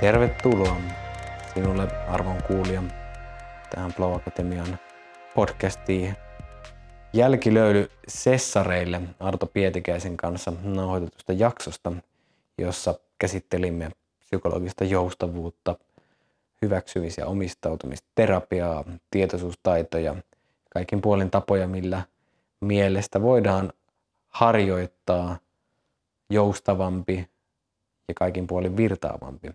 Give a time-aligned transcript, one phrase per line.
[0.00, 0.76] Tervetuloa
[1.54, 2.82] sinulle arvon kuulija
[3.70, 4.78] tähän Flow Akatemian
[5.34, 6.16] podcastiin
[7.12, 11.92] jälkilöyly Sessareille Arto Pietikäisen kanssa nauhoitetusta jaksosta,
[12.58, 15.76] jossa käsittelimme psykologista joustavuutta,
[16.62, 20.16] hyväksymis- ja omistautumisterapiaa, tietoisuustaitoja,
[20.70, 22.02] kaikin puolin tapoja, millä
[22.60, 23.72] mielestä voidaan
[24.28, 25.38] harjoittaa
[26.30, 27.28] joustavampi
[28.08, 29.48] ja kaikin puolin virtaavampi.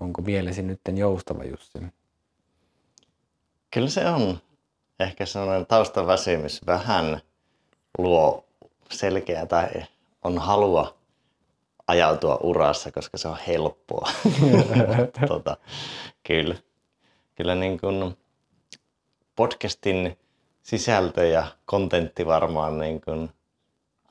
[0.00, 1.78] Onko mielesi nyt joustava, Jussi?
[3.70, 4.38] Kyllä se on.
[5.00, 7.20] Ehkä sellainen taustaväsymys vähän
[7.98, 8.44] luo
[8.90, 9.68] selkeää tai
[10.24, 10.94] on halua
[11.86, 14.10] ajautua urassa, koska se on helppoa.
[15.28, 15.56] tota,
[16.26, 16.54] kyllä.
[17.34, 18.16] Kyllä niin kuin
[19.36, 20.18] podcastin
[20.62, 23.30] sisältö ja kontentti varmaan niin kuin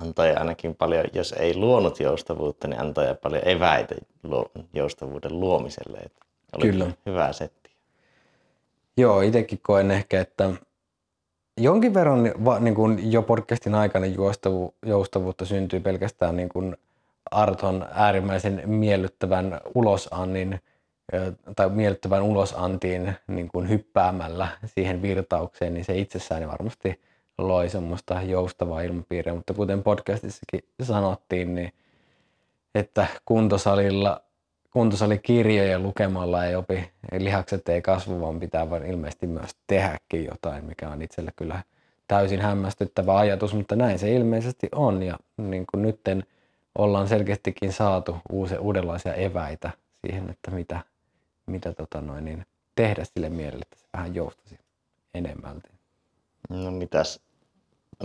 [0.04, 3.96] antoi ainakin paljon, jos ei luonut joustavuutta, niin antoi paljon eväitä
[4.74, 5.98] joustavuuden luomiselle.
[5.98, 6.26] Että
[6.58, 6.92] oli Kyllä.
[7.06, 7.72] hyvä setti.
[8.98, 10.50] Joo, itsekin koen ehkä, että
[11.58, 12.24] jonkin verran
[12.60, 16.78] niin kuin jo podcastin aikana joustavu, joustavuutta syntyy pelkästään niin kuin
[17.32, 20.60] Arton äärimmäisen miellyttävän ulosannin
[21.56, 27.02] tai miellyttävän ulosantiin niin kuin hyppäämällä siihen virtaukseen, niin se itsessään varmasti
[27.38, 31.74] loi semmoista joustavaa ilmapiiriä, mutta kuten podcastissakin sanottiin, niin
[32.76, 34.22] että kuntosalilla,
[34.72, 40.90] kuntosalikirjoja lukemalla ei opi, lihakset ei kasvu, vaan pitää vaan ilmeisesti myös tehdäkin jotain, mikä
[40.90, 41.64] on itselle kyllä
[42.08, 46.24] täysin hämmästyttävä ajatus, mutta näin se ilmeisesti on ja niin kuin nytten
[46.78, 50.80] ollaan selkeästikin saatu uusi, uudenlaisia eväitä siihen, että mitä,
[51.46, 52.46] mitä tota noin, niin
[52.76, 54.60] tehdä sille mielelle, että se vähän joustasi
[55.14, 55.70] enemmälti.
[56.50, 57.20] No mitäs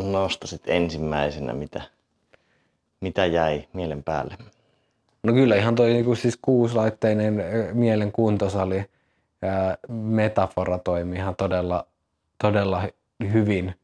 [0.02, 1.82] nostasit ensimmäisenä, mitä,
[3.00, 4.36] mitä jäi mielen päälle?
[5.22, 8.84] No kyllä ihan toi niin kuin siis kuuslaitteinen mielen kuntosali
[9.42, 11.86] ää, metafora toimii ihan todella,
[12.42, 12.82] todella
[13.32, 13.74] hyvin.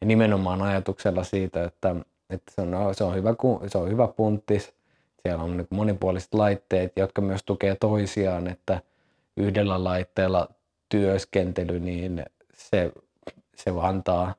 [0.00, 1.96] Ja nimenomaan ajatuksella siitä, että,
[2.30, 3.34] että se, on, se, on hyvä,
[3.66, 4.72] se on hyvä punttis.
[5.22, 8.80] Siellä on niin monipuoliset laitteet, jotka myös tukee toisiaan, että
[9.36, 10.48] yhdellä laitteella
[10.88, 12.24] työskentely, niin
[12.54, 12.92] se,
[13.56, 14.34] se antaa–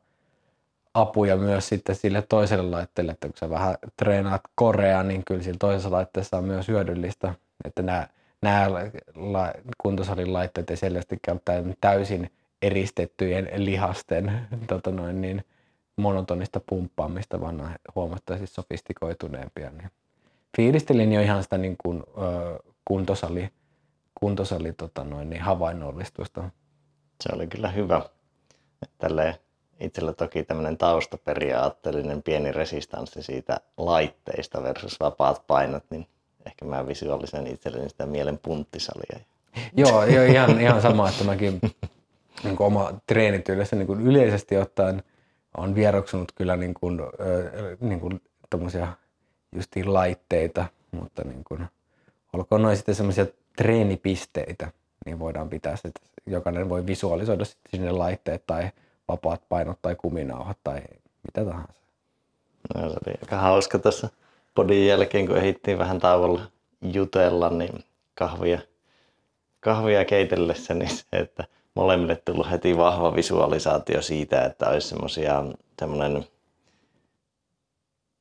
[0.94, 5.58] apuja myös sitten sille toiselle laitteelle, että kun sä vähän treenaat korea, niin kyllä sillä
[5.60, 7.36] toisessa laitteessa on myös hyödyllistä,
[7.66, 8.08] että nämä,
[8.42, 8.72] nämä
[9.16, 15.46] la, kuntosalin laitteet ei selvästi käyttää täysin eristettyjen lihasten tota noin, niin
[15.98, 19.70] monotonista pumppaamista, vaan on huomattavasti sofistikoituneempia.
[19.70, 19.92] Niin
[20.58, 23.50] fiilistelin jo ihan sitä niin kuin, ö, kuntosali,
[24.20, 26.50] kuntosali tota noin, niin havainnollistusta.
[27.24, 28.02] Se oli kyllä hyvä.
[28.98, 29.36] Tälleen
[29.80, 36.08] itsellä toki tämmöinen taustaperiaatteellinen pieni resistanssi siitä laitteista versus vapaat painot, niin
[36.46, 39.20] ehkä mä visuaalisen itselleni sitä mielen punttisalia.
[39.74, 41.62] Joo, jo, ihan, ihan sama, että mäkin
[42.44, 45.04] niin kuin oma treenityylessä niin kuin yleisesti ottaen
[45.58, 47.02] on vieroksunut kyllä niin kuin,
[47.80, 48.22] niin kuin
[49.56, 51.68] justiin laitteita, mutta niin kuin,
[52.34, 53.26] olkoon noin sitten semmoisia
[53.58, 54.72] treenipisteitä,
[55.06, 58.70] niin voidaan pitää että jokainen voi visualisoida sitten sinne laitteet tai
[59.10, 60.82] vapaat painot tai kuminauhat tai
[61.24, 61.82] mitä tahansa.
[62.76, 64.10] No, se oli aika hauska tässä
[64.56, 66.42] podin jälkeen, kun ehdittiin vähän tauolla
[66.82, 67.84] jutella, niin
[68.16, 68.60] kahvia,
[69.60, 71.44] kahvia keitellessä, niin se, että
[71.76, 75.44] molemmille tullut heti vahva visualisaatio siitä, että olisi semmoisia
[75.80, 76.26] semmoinen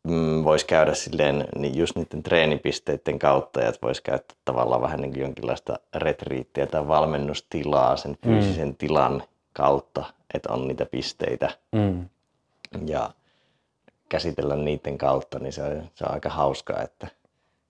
[0.09, 5.13] mm, voisi käydä silleen niin just niiden treenipisteiden kautta, että voisi käyttää tavallaan vähän niin
[5.13, 8.31] kuin jonkinlaista retriittiä tai valmennustilaa sen mm.
[8.31, 8.77] fyysisen mm.
[8.77, 9.23] tilan
[9.53, 10.05] kautta,
[10.35, 12.09] että on niitä pisteitä mm.
[12.87, 13.11] ja
[14.09, 17.09] käsitellä niiden kautta, niin se on, se on aika hauskaa, että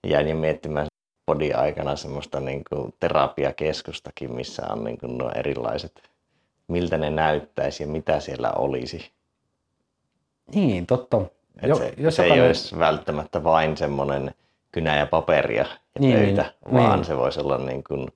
[0.07, 0.87] jäin jo miettimään
[1.25, 6.09] podin aikana semmoista niin kuin terapiakeskustakin, missä on niin kuin nuo erilaiset,
[6.67, 9.11] miltä ne näyttäisi ja mitä siellä olisi.
[10.55, 11.21] Niin, totta.
[11.67, 14.33] jo, se, jos se ei olisi välttämättä vain semmoinen
[14.71, 17.05] kynä ja paperia ja niin, pöytä, niin, vaan niin.
[17.05, 18.07] se voisi olla niin kuin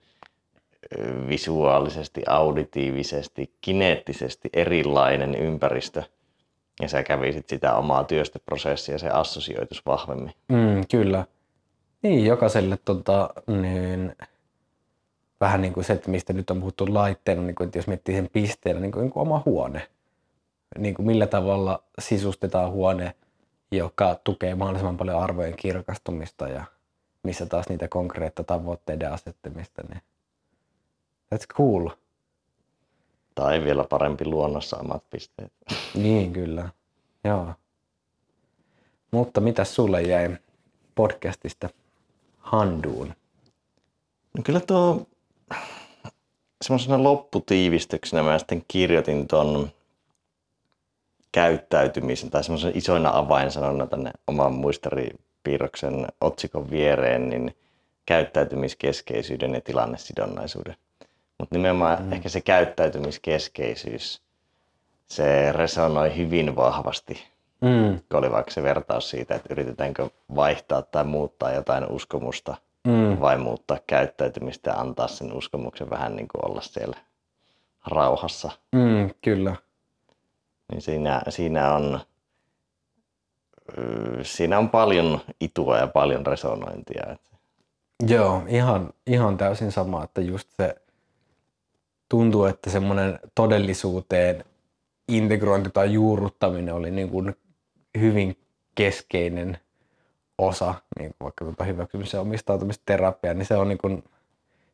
[1.28, 6.04] visuaalisesti, auditiivisesti, kineettisesti erilainen ympäristö
[6.82, 10.34] ja sä kävisit sitä omaa työstöprosessia, se assosioitus vahvemmin.
[10.48, 11.26] Mm, kyllä.
[12.02, 14.16] Niin, jokaiselle tota, niin,
[15.42, 18.16] vähän niin kuin se, että mistä nyt on puhuttu laitteena, niin kuin, että jos miettii
[18.16, 19.88] sen pisteenä, niin kuin, niin kuin oma huone.
[20.78, 23.16] Niin kuin millä tavalla sisustetaan huone,
[23.72, 26.64] joka tukee mahdollisimman paljon arvojen kirkastumista ja
[27.24, 29.84] missä taas niitä konkreetta tavoitteiden asettamista.
[29.90, 30.02] Niin
[31.34, 31.90] That's cool.
[33.36, 35.54] Tai vielä parempi luonnossa omat pisteet.
[35.94, 36.70] Niin, kyllä.
[37.24, 37.54] Joo.
[39.12, 40.38] Mutta mitä sulle jäi
[40.96, 41.70] podcastista
[42.38, 43.14] handuun?
[44.38, 45.08] No kyllä tuo
[46.62, 49.70] semmoisena lopputiivistyksenä mä sitten kirjoitin ton
[51.32, 57.56] käyttäytymisen tai semmoisen isoina avainsanona tänne oman muistaripiirroksen otsikon viereen, niin
[58.06, 60.76] käyttäytymiskeskeisyyden ja tilannesidonnaisuuden.
[61.40, 62.14] Mutta nimenomaan mm.
[62.14, 64.22] ehkä se käyttäytymiskeskeisyys,
[65.08, 67.24] se resonoi hyvin vahvasti,
[67.62, 68.00] mm.
[68.10, 72.56] kun oli vaikka se vertaus siitä, että yritetäänkö vaihtaa tai muuttaa jotain uskomusta
[72.88, 73.20] mm.
[73.22, 76.98] vai muuttaa käyttäytymistä ja antaa sen uskomuksen vähän niin kuin olla siellä
[77.88, 78.52] rauhassa.
[78.72, 79.56] Mm, kyllä.
[80.72, 82.00] Niin siinä, siinä, on,
[84.22, 87.16] siinä on paljon itua ja paljon resonointia.
[88.08, 90.76] Joo, ihan, ihan täysin sama, että just se
[92.14, 94.46] tuntuu, että semmoinen todellisuuteen
[95.08, 97.36] integrointi tai juurruttaminen oli niin kuin
[98.00, 98.38] hyvin
[98.76, 99.58] keskeinen
[100.38, 104.04] osa, niin kuin vaikka tuota hyväksymisen omistautumisterapia, niin se on, niin kuin,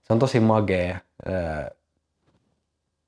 [0.02, 0.98] se on tosi magea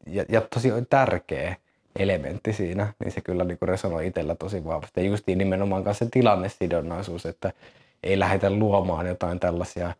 [0.08, 1.56] ja, ja tosi tärkeä
[2.00, 5.02] elementti siinä, niin se kyllä niin kuin resonoi itsellä tosi vahvasti.
[5.02, 7.54] Ja justiin nimenomaan kanssa se tilannesidonnaisuus, että
[8.04, 9.94] ei lähdetä luomaan jotain tällaisia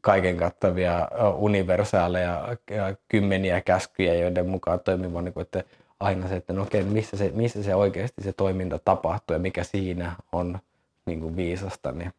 [0.00, 5.64] kaiken kattavia universaaleja ja kymmeniä käskyjä, joiden mukaan toimimaan, niin kuin, että
[6.00, 9.64] aina se, että no okei, missä se, missä se oikeasti se toiminta tapahtuu ja mikä
[9.64, 10.58] siinä on
[11.06, 11.92] niin kuin viisasta.
[11.92, 12.12] Niin.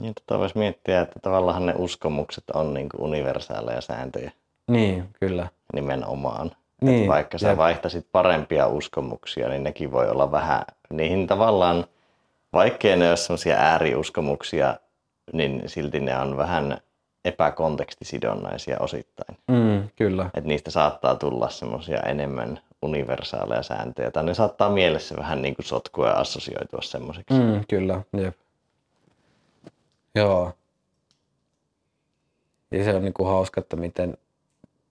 [0.00, 4.32] Niin, tota voisi miettiä, että tavallaan ne uskomukset on niin kuin universaaleja sääntöjä.
[4.68, 5.48] Niin, kyllä.
[5.74, 6.50] Nimenomaan.
[6.80, 7.56] Niin, että vaikka sä jep.
[7.56, 11.84] vaihtasit parempia uskomuksia, niin nekin voi olla vähän, niihin tavallaan,
[12.52, 14.76] vaikkei ne ole sellaisia ääriuskomuksia,
[15.32, 16.78] niin silti ne on vähän
[17.24, 19.38] epäkontekstisidonnaisia osittain.
[19.48, 20.30] Mm, kyllä.
[20.34, 25.66] Et niistä saattaa tulla semmoisia enemmän universaaleja sääntöjä, tai ne saattaa mielessä vähän niin kuin
[25.66, 27.34] sotkua ja assosioitua semmoiseksi.
[27.34, 28.36] Mm, kyllä, jep.
[30.14, 30.52] Joo.
[32.70, 34.18] Ja se on niin kuin hauska, että miten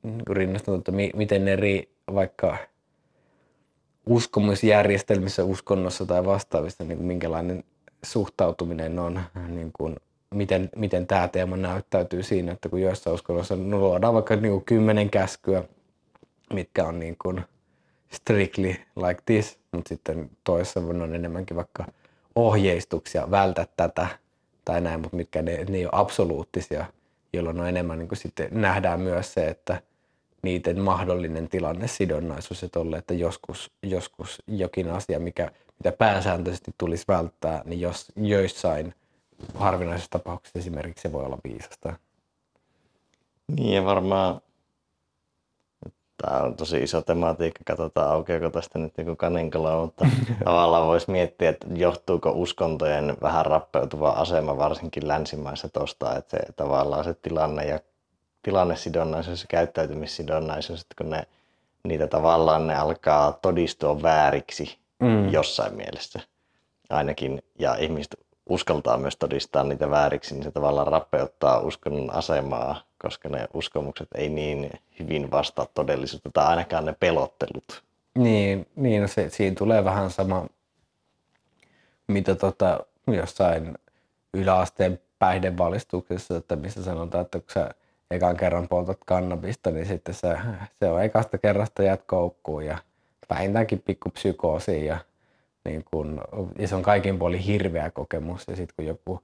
[0.04, 2.58] niin rinnastunut, että mi, miten eri vaikka
[4.06, 7.64] uskomusjärjestelmissä, uskonnossa tai vastaavissa, niin kuin minkälainen
[8.06, 9.96] suhtautuminen on niin kuin
[10.34, 14.66] miten, miten tämä teema näyttäytyy siinä, että kun joissain uskonnoissa no, luodaan vaikka niin kuin
[14.66, 15.64] kymmenen käskyä,
[16.54, 17.42] mitkä on niin kuin
[18.12, 21.86] strictly like this, mutta sitten toisessa on enemmänkin vaikka
[22.36, 24.08] ohjeistuksia, vältä tätä
[24.66, 26.86] tai näin, mutta mitkä ne, ne ei ole absoluuttisia,
[27.34, 29.82] jolloin on enemmän niin kuin sitten nähdään myös se, että
[30.42, 37.06] niiden mahdollinen tilanne sidonnaisuus, että, tolle, että joskus, joskus jokin asia, mikä, mitä pääsääntöisesti tulisi
[37.08, 38.94] välttää, niin jos joissain–
[39.54, 41.94] harvinaisessa tapauksessa esimerkiksi se voi olla viisasta.
[43.48, 44.42] Niin ja varmaan
[46.26, 50.06] Tämä on tosi iso tematiikka, katsotaan aukeako tästä nyt niin kaninkala, mutta
[50.46, 57.04] tavallaan voisi miettiä, että johtuuko uskontojen vähän rappeutuva asema varsinkin länsimaissa tuosta, että se tavallaan
[57.04, 57.80] se tilanne ja
[58.44, 61.24] tilannesidonnaisuus ja käyttäytymissidonnaisuus, että kun ne,
[61.84, 65.30] niitä tavallaan ne alkaa todistua vääriksi mm.
[65.30, 66.20] jossain mielessä
[66.90, 68.16] ainakin, ja ihmiset
[68.50, 74.30] uskaltaa myös todistaa niitä vääriksi, niin se tavallaan rappeuttaa uskonnon asemaa, koska ne uskomukset ei
[74.30, 77.84] niin hyvin vastaa todellisuutta tai ainakaan ne pelottelut.
[78.18, 80.48] Niin, niin no se, siinä tulee vähän sama,
[82.08, 83.78] mitä tota, jossain
[84.34, 87.70] yläasteen päihdevalistuksessa, että missä sanotaan, että kun sä
[88.12, 90.38] ekan kerran poltat kannabista, niin sitten se,
[90.80, 92.78] se on ekasta kerrasta jät koukkuun ja
[93.30, 94.98] vähintäänkin pikku psykoosi ja
[95.66, 96.22] niin kun,
[96.60, 98.48] ja se on kaikin puolin hirveä kokemus.
[98.48, 99.24] Ja sitten kun joku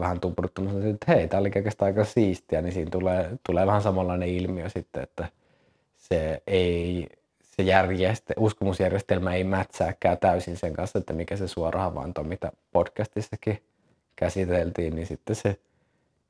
[0.00, 4.28] vähän tupruttamassa, että hei, tämä oli oikeastaan aika siistiä, niin siinä tulee, tulee vähän samanlainen
[4.28, 5.28] ilmiö sitten, että
[5.96, 7.06] se ei,
[7.42, 13.62] se järjeste, uskomusjärjestelmä ei mätsääkään täysin sen kanssa, että mikä se suora havainto, mitä podcastissakin
[14.16, 15.56] käsiteltiin, niin sitten se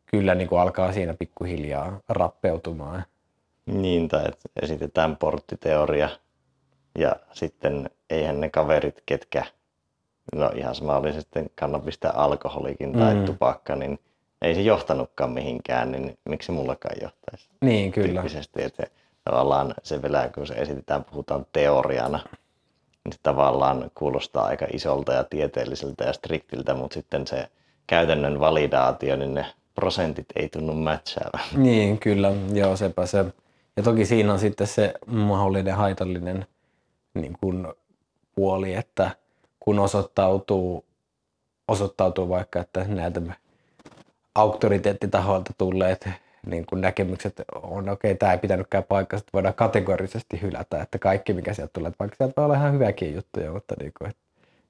[0.07, 3.05] kyllä niin kuin alkaa siinä pikkuhiljaa rappeutumaan.
[3.67, 6.09] Niin, tai että esitetään porttiteoria
[6.99, 9.45] ja sitten eihän ne kaverit, ketkä,
[10.35, 13.25] no ihan sama oli sitten kannabis tai alkoholikin tai mm.
[13.25, 13.99] tupakka, niin
[14.43, 17.49] ei se johtanutkaan mihinkään, niin miksi mullakaan johtaisi?
[17.61, 18.09] Niin, kyllä.
[18.09, 18.87] Tyyppisesti, että
[19.25, 22.21] tavallaan se vielä, kun se esitetään, puhutaan teoriana,
[23.05, 27.49] niin se tavallaan kuulostaa aika isolta ja tieteelliseltä ja striktiltä, mutta sitten se
[27.87, 31.41] käytännön validaatio, niin ne prosentit ei tunnu matchaavan.
[31.65, 32.33] Niin, kyllä.
[32.53, 33.25] Joo, sepä se.
[33.77, 36.47] Ja toki siinä on sitten se mahdollinen haitallinen
[37.15, 37.67] niin kuin
[38.37, 39.11] puoli, että
[39.61, 40.85] kun osoittautuu,
[41.69, 43.21] osoittautuu vaikka, että näiltä
[44.35, 46.09] auktoriteettitahoilta tulleet
[46.47, 50.99] niin kuin näkemykset on, okei, okay, tämä ei pitänytkään paikkaa, että voidaan kategorisesti hylätä, että
[50.99, 54.11] kaikki mikä sieltä tulee, että vaikka sieltä voi olla ihan hyväkin juttuja, mutta niin kuin,
[54.11, 54.23] että,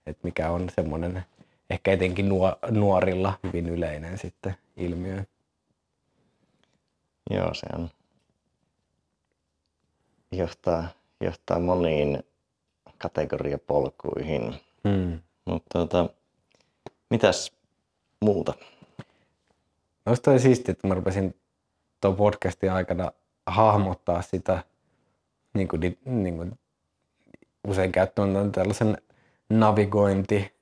[0.07, 1.25] että mikä on semmoinen
[1.71, 2.29] ehkä etenkin
[2.71, 5.25] nuorilla hyvin yleinen sitten ilmiö.
[7.31, 7.91] Joo, se on.
[10.33, 10.89] Johtaa,
[11.21, 12.23] johtaa moniin
[12.99, 14.55] kategoriapolkuihin.
[14.89, 15.19] Hmm.
[15.45, 16.11] Mutta tota,
[17.11, 17.53] mitäs
[18.21, 18.55] muuta?
[20.07, 21.35] Olisi toi siistiä, että mä rupesin
[22.01, 23.13] tuon podcastin aikana
[23.47, 24.65] hahmottaa sitä,
[25.55, 26.59] niin kuin, niin kuin
[27.69, 28.99] usein käyttämään tällaisen
[29.51, 30.53] navigointi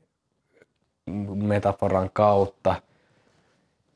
[1.34, 2.74] metaforan kautta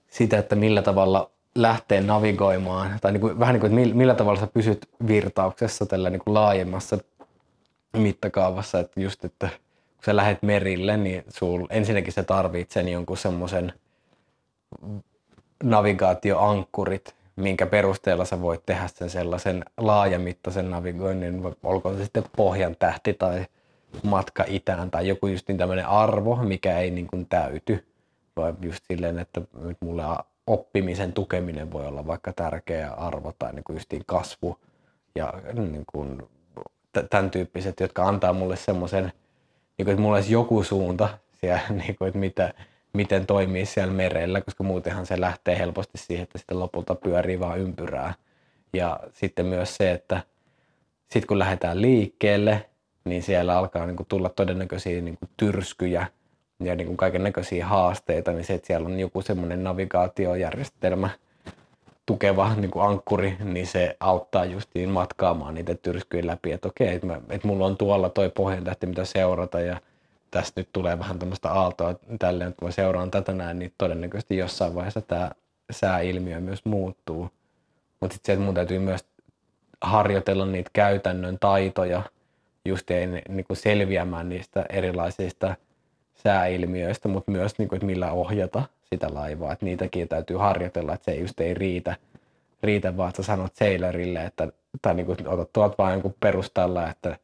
[0.09, 4.40] sitä, että millä tavalla lähtee navigoimaan, tai niin kuin, vähän niin kuin, että millä tavalla
[4.40, 6.99] sä pysyt virtauksessa tällä niin kuin laajemmassa
[7.97, 13.73] mittakaavassa, että just, että kun sä lähdet merille, niin sul ensinnäkin sä tarvitset jonkun semmoisen
[15.62, 23.14] navigaatioankkurit, minkä perusteella sä voit tehdä sen sellaisen laajamittaisen navigoinnin, olkoon se sitten pohjan tähti
[23.14, 23.47] tai
[24.02, 27.87] matka itään tai joku just niin tämmöinen arvo, mikä ei niin kuin täyty,
[28.37, 30.02] vaan just silleen, että nyt mulle
[30.47, 34.59] oppimisen tukeminen voi olla vaikka tärkeä arvo tai niin kuin justiin kasvu
[35.14, 36.23] ja niin kuin
[37.11, 39.12] tämän tyyppiset, jotka antaa mulle semmoisen,
[39.78, 41.09] niin että mulla olisi joku suunta
[41.40, 42.54] siellä, niin kuin, että mitä,
[42.92, 47.59] miten toimii siellä merellä, koska muutenhan se lähtee helposti siihen, että sitten lopulta pyörii vaan
[47.59, 48.14] ympyrää.
[48.73, 50.23] Ja sitten myös se, että
[51.02, 52.68] sitten kun lähdetään liikkeelle,
[53.04, 56.07] niin siellä alkaa niin kuin tulla todennäköisiä niin kuin tyrskyjä
[56.61, 61.11] ja niin kaiken näköisiä haasteita, niin se, että siellä on joku semmoinen navigaatiojärjestelmä,
[62.08, 67.06] tukeva niin kuin ankkuri, niin se auttaa justiin matkaamaan niitä tyrskyjä läpi, että okei, että,
[67.06, 69.80] mä, että mulla on tuolla toi pohjantähti, mitä seurata ja
[70.30, 74.74] tästä nyt tulee vähän tämmöistä aaltoa tälleen, että mä seuraan tätä näin, niin todennäköisesti jossain
[74.74, 75.30] vaiheessa tämä
[75.70, 77.30] sääilmiö myös muuttuu.
[78.00, 79.04] Mutta sitten se, että mun täytyy myös
[79.80, 82.02] harjoitella niitä käytännön taitoja,
[82.64, 85.54] just ei niin kuin selviämään niistä erilaisista
[86.14, 88.62] sääilmiöistä, mutta myös niin kuin, että millä ohjata
[88.95, 89.52] sitä laivaa.
[89.52, 91.97] Että niitäkin täytyy harjoitella, että se just ei riitä,
[92.62, 94.49] riitä vaan, että sä sanot sailorille, että,
[94.83, 97.16] tai niin kuin, otat tuolta vaan jonkun perustalla, että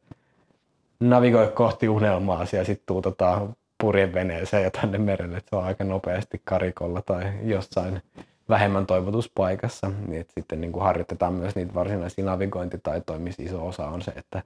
[0.99, 6.41] navigoi kohti unelmaa ja sitten tuutetaan purjeveneeseen ja tänne merelle, että se on aika nopeasti
[6.43, 8.01] karikolla tai jossain
[8.49, 13.87] vähemmän toivotuspaikassa, niin että sitten niin kuin harjoitetaan myös niitä varsinaisia navigointitaitoja, missä iso osa
[13.87, 14.43] on se, että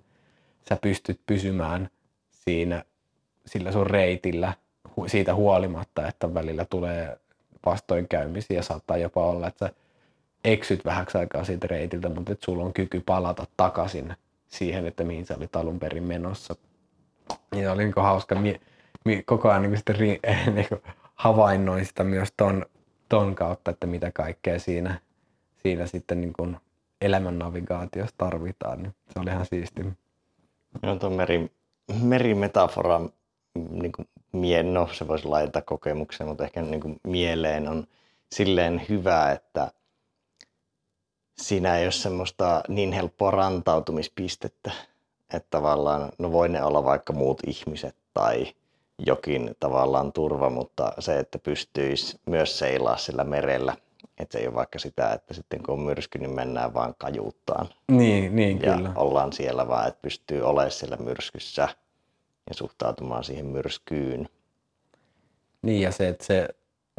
[0.69, 1.89] sä pystyt pysymään
[2.31, 2.83] siinä
[3.45, 4.53] sillä sun reitillä
[5.07, 7.17] siitä huolimatta, että välillä tulee
[7.65, 9.73] vastoinkäymisiä ja saattaa jopa olla, että sä
[10.43, 14.15] eksyt vähäksi aikaa siitä reitiltä, mutta että sulla on kyky palata takaisin
[14.47, 16.55] siihen, että mihin sä olit alun perin menossa.
[17.55, 18.61] Ja oli niin hauska mi-
[19.05, 20.67] mi- koko ajan niin sitten ri- niin
[21.15, 22.65] havainnoin sitä myös ton,
[23.09, 24.99] ton kautta, että mitä kaikkea siinä,
[25.63, 26.57] siinä sitten niin kuin
[27.01, 28.83] elämän navigaatiossa tarvitaan.
[28.83, 29.85] Niin se oli ihan siisti.
[30.83, 31.51] Joo, tuon meri,
[32.01, 33.01] merimetafora,
[33.69, 37.87] niin kuin, mie, no se voisi laittaa kokemukseen, mutta ehkä niin kuin, mieleen on
[38.31, 39.71] silleen hyvä, että
[41.37, 44.71] siinä ei ole semmoista niin helppoa rantautumispistettä,
[45.33, 48.53] että tavallaan, no voi ne olla vaikka muut ihmiset tai
[48.99, 53.75] jokin tavallaan turva, mutta se, että pystyisi myös seilaa sillä merellä,
[54.17, 57.69] että se ei ole vaikka sitä, että sitten kun on myrsky, niin mennään vaan kajuuttaan.
[57.91, 58.91] Niin, niin ja kyllä.
[58.95, 61.67] ollaan siellä vaan, että pystyy olemaan siellä myrskyssä
[62.49, 64.29] ja suhtautumaan siihen myrskyyn.
[65.61, 66.47] Niin ja se, että se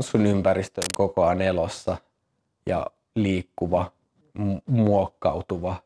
[0.01, 1.97] sun ympäristö on koko ajan elossa
[2.67, 3.93] ja liikkuva,
[4.67, 5.77] muokkautuva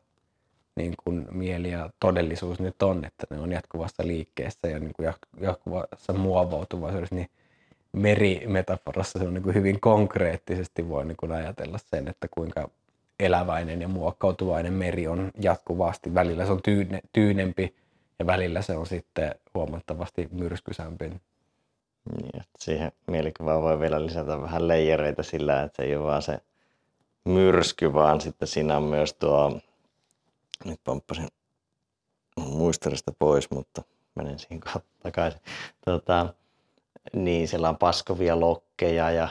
[0.75, 5.13] niin kuin mieli ja todellisuus nyt on, että ne on jatkuvassa liikkeessä ja niin kuin
[5.41, 7.29] jatkuvassa muovautuvaisuudessa, niin
[7.91, 12.69] merimetaforassa se on niin kuin hyvin konkreettisesti voi niin kuin ajatella sen, että kuinka
[13.19, 16.13] eläväinen ja muokkautuvainen meri on jatkuvasti.
[16.13, 17.75] Välillä se on tyyne, tyynempi
[18.19, 21.09] ja välillä se on sitten huomattavasti myrskysämpi.
[21.09, 26.39] Niin, siihen mielikuvaan voi vielä lisätä vähän leijereitä sillä, että ei ole vaan se
[27.25, 29.59] myrsky, vaan sitten siinä on myös tuo,
[30.65, 31.27] nyt pomppasin
[32.37, 33.81] muistelista pois, mutta
[34.15, 34.61] menen siihen
[35.03, 35.41] takaisin.
[35.85, 36.33] Tota,
[37.13, 39.29] niin siellä on paskovia lokkeja ja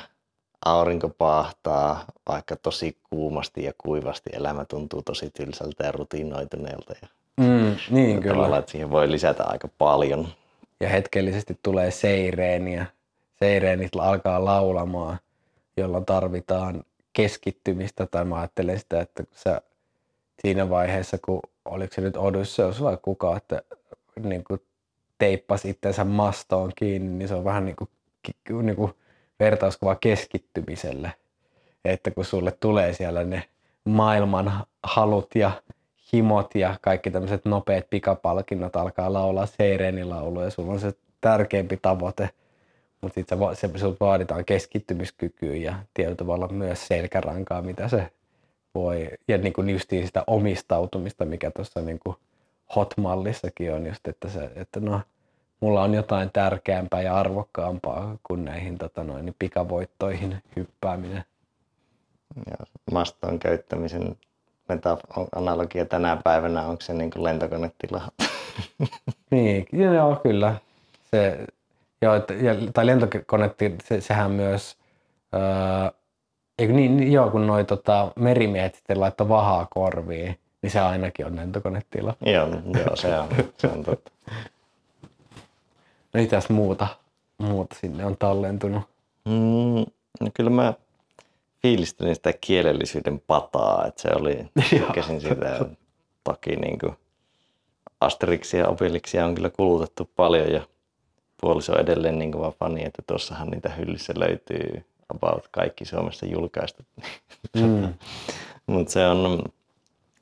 [0.64, 6.95] aurinko paahtaa, vaikka tosi kuumasti ja kuivasti elämä tuntuu tosi tylsältä ja rutiinoituneelta.
[7.03, 8.59] Ja mm, niin kyllä.
[8.59, 10.29] että siihen voi lisätä aika paljon.
[10.81, 12.87] Ja hetkellisesti tulee seireeniä.
[13.38, 15.19] Seireenit alkaa laulamaan,
[15.76, 18.07] jolloin tarvitaan keskittymistä.
[18.07, 19.62] Tai mä ajattelen sitä, että sä
[20.43, 23.62] siinä vaiheessa, kun oliko se nyt Odysseus vai kuka, että
[24.23, 24.61] niin kuin
[25.19, 27.91] teippasi itsensä mastoon kiinni, niin se on vähän niin kuin,
[28.62, 28.93] niin kuin
[29.41, 31.12] vertauskuva keskittymiselle.
[31.85, 33.43] Että kun sulle tulee siellä ne
[33.85, 35.50] maailman halut ja
[36.14, 42.30] himot ja kaikki tämmöiset nopeat pikapalkinnot alkaa laulaa seirenilaulu ja sulla on se tärkeämpi tavoite,
[43.00, 48.11] mutta sitten se, se, vaaditaan keskittymiskykyä ja tietyllä tavalla myös selkärankaa, mitä se
[48.75, 52.00] voi, ja niin kuin justiin sitä omistautumista, mikä tuossa niin
[52.76, 55.00] hot-mallissakin on just, että, se, että no,
[55.61, 61.25] mulla on jotain tärkeämpää ja arvokkaampaa kuin näihin tota noin, pikavoittoihin hyppääminen.
[62.50, 64.16] Ja maston käyttämisen
[64.73, 68.02] metaf- analogia tänä päivänä, onko se niin kuin lentokonetila?
[69.30, 70.54] niin, joo, kyllä.
[71.11, 71.47] Se,
[72.02, 74.76] joo, että, ja, tai lentokonetti, se, sehän myös,
[75.35, 75.90] öö,
[76.59, 81.26] eikö niin, niin, joo, kun noi tota, merimiehet sitten laittoi vahaa korviin, niin se ainakin
[81.26, 82.14] on lentokonetila.
[82.21, 82.49] joo,
[82.87, 83.28] joo, se on,
[83.59, 84.11] se on totta.
[86.14, 86.87] No mitäs muuta,
[87.38, 88.83] muuta sinne on tallentunut?
[89.25, 89.85] Mm,
[90.21, 90.75] no kyllä mä
[91.64, 94.37] fiilistelin sitä kielellisyyden pataa, että se oli,
[94.71, 95.64] tykkäsin sitä.
[96.25, 96.97] Toki niin kuin
[98.00, 100.62] Asterixia ja Obelixia on kyllä kulutettu paljon ja
[101.40, 106.83] puoliso on edelleen niin kova fani, että tuossahan niitä hyllyssä löytyy about kaikki Suomessa julkaistu.
[107.56, 107.94] Mm.
[108.66, 109.42] Mutta se on,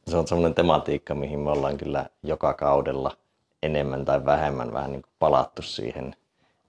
[0.06, 3.16] se on semmoinen tematiikka, mihin me ollaan kyllä joka kaudella
[3.62, 6.16] enemmän tai vähemmän vähän niin kuin palattu siihen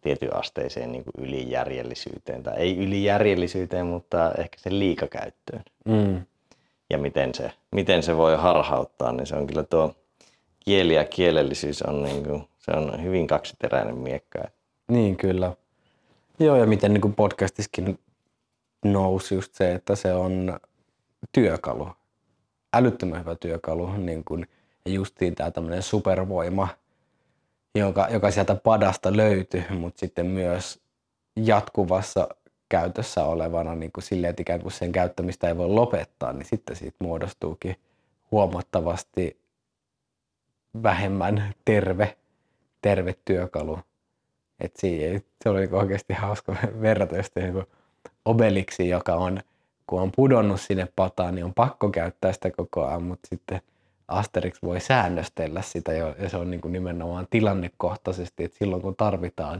[0.04, 2.44] tietyn asteiseen niin kuin ylijärjellisyyteen.
[2.44, 5.64] Tai ei ylijärjellisyyteen, mutta ehkä sen liikakäyttöön.
[5.86, 6.22] Mm.
[6.90, 9.96] Ja miten se, miten se voi harhauttaa, niin se on kyllä tuo
[10.60, 14.40] kieli ja kielellisyys on, niin kuin, se on hyvin kaksiteräinen miekka.
[14.88, 15.54] Niin kyllä.
[16.40, 18.00] Joo, ja miten niin kuin podcastiskin
[18.86, 20.60] nousi just se, että se on
[21.32, 21.88] työkalu.
[22.74, 23.92] Älyttömän hyvä työkalu.
[23.98, 24.48] Niin kuin,
[24.86, 26.68] ja justiin tämä tämmöinen supervoima–
[27.76, 30.80] joka, joka sieltä padasta löytyy, mutta sitten myös
[31.36, 32.28] jatkuvassa
[32.70, 36.76] käytössä olevana niin kuin silleen, että ikään kuin sen käyttämistä ei voi lopettaa, niin sitten
[36.76, 37.76] siitä muodostuukin
[38.32, 39.40] huomattavasti
[40.84, 42.18] vähemmän terve,
[42.82, 43.80] terve työkalu.
[44.60, 47.64] Et siihen, se oli niin oikeasti hauska verrata just niin
[48.26, 49.40] Obeliksi, joka on,
[49.88, 53.62] kun on pudonnut sinne pataan, niin on pakko käyttää sitä koko ajan, mutta sitten–
[54.08, 59.60] Asterix voi säännöstellä sitä ja se on niin kuin nimenomaan tilannekohtaisesti, että silloin kun tarvitaan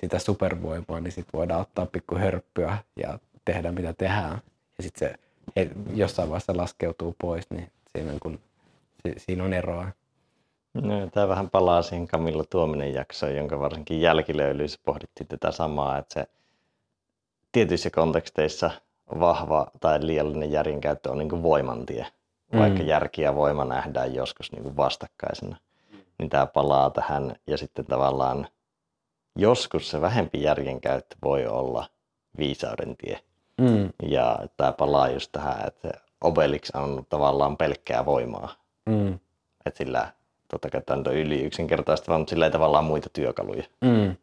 [0.00, 4.40] sitä supervoimaa, niin sitten voidaan ottaa pikku hörppyä ja tehdä mitä tehdään.
[4.78, 8.40] Ja sitten se jossain vaiheessa laskeutuu pois, niin siinä on, kun,
[9.16, 9.88] siinä on eroa.
[10.74, 16.14] No, tämä vähän palaa siihen Kamilla Tuominen jaksoon, jonka varsinkin jälkilöylyissä pohdittiin tätä samaa, että
[16.14, 16.26] se
[17.52, 18.70] tietyissä konteksteissa
[19.20, 22.06] vahva tai liiallinen järjenkäyttö on niin kuin voimantie
[22.58, 22.88] vaikka mm.
[22.88, 25.56] järki ja voima nähdään joskus niin kuin vastakkaisena,
[26.18, 28.48] niin tämä palaa tähän ja sitten tavallaan
[29.36, 31.86] joskus se vähempi järjen käyttö voi olla
[32.38, 33.20] viisauden tie.
[33.60, 33.90] Mm.
[34.02, 38.54] Ja tämä palaa just tähän, että Obelix on tavallaan pelkkää voimaa.
[38.86, 39.18] Mm.
[39.66, 40.12] Että sillä,
[40.50, 43.62] totta kai tämä on yli yksinkertaista, mutta sillä ei tavallaan muita työkaluja.
[43.80, 44.16] Mm.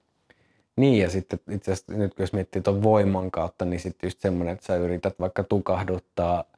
[0.76, 4.22] Niin ja sitten itse asiassa nyt kun jos miettii tuon voiman kautta, niin sitten just
[4.22, 6.44] semmoinen, että sä yrität vaikka tukahduttaa–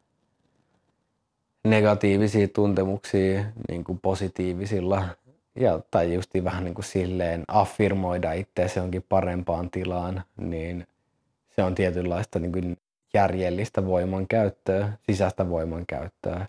[1.69, 5.03] negatiivisia tuntemuksia niin kuin positiivisilla.
[5.55, 10.88] Ja, tai just vähän niin kuin silleen affirmoida itseäsi jonkin parempaan tilaan, niin
[11.55, 12.77] se on tietynlaista niin kuin
[13.13, 16.47] järjellistä voimankäyttöä, sisäistä voimankäyttöä.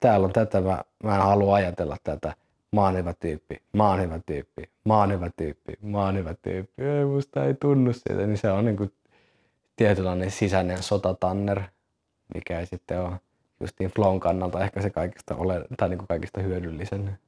[0.00, 2.34] Täällä on tätä, mä, mä en halua ajatella tätä,
[2.72, 6.34] mä oon hyvä tyyppi, mä oon hyvä tyyppi, mä oon hyvä tyyppi, mä oon hyvä
[6.42, 8.92] tyyppi, ei musta ei tunnu siitä, niin se on niin kuin
[9.76, 11.60] tietynlainen sisäinen sotatanner,
[12.34, 13.12] mikä ei sitten ole
[13.60, 17.18] justiin flown kannalta ehkä se kaikista, ole, tai niin kuin kaikista hyödyllisen.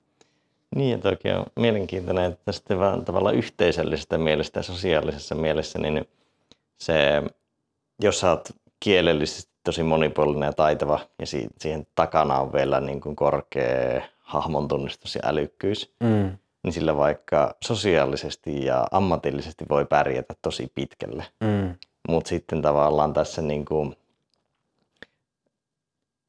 [0.75, 6.09] Niin, ja toki on mielenkiintoinen, että sitten vaan tavallaan yhteisöllisestä mielestä ja sosiaalisessa mielessä, niin
[6.79, 7.23] se,
[8.03, 8.49] jos sä oot
[8.81, 11.27] kielellisesti tosi monipuolinen ja taitava, ja
[11.59, 16.39] siihen takana on vielä niin kuin korkea hahmon tunnistus ja älykkyys, mm.
[16.63, 21.25] niin sillä vaikka sosiaalisesti ja ammatillisesti voi pärjätä tosi pitkälle.
[21.41, 21.75] Mm.
[22.09, 23.97] Mutta sitten tavallaan tässä niin kuin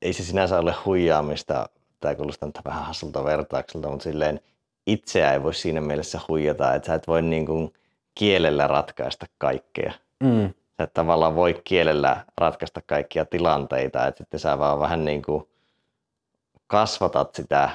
[0.03, 4.39] ei se sinänsä ole huijaamista, tämä kuulostaa nyt vähän hassulta vertaukselta, mutta silleen
[4.87, 7.73] itseä ei voi siinä mielessä huijata, että sä et voi niin kuin
[8.15, 9.93] kielellä ratkaista kaikkea.
[10.23, 10.53] Mm.
[10.77, 15.47] Sä et tavallaan voi kielellä ratkaista kaikkia tilanteita, että sitten sä vaan vähän niin kuin
[16.67, 17.69] kasvatat sitä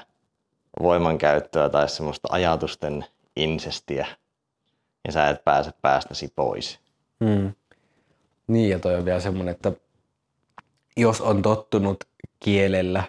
[0.83, 3.05] voimankäyttöä tai semmoista ajatusten
[3.37, 4.07] insestiä
[5.07, 6.81] ja sä et pääse päästäsi pois.
[7.21, 7.53] Mm.
[8.47, 9.73] Niin ja toi on vielä semmoinen, että
[10.97, 12.08] jos on tottunut
[12.41, 13.03] kielellä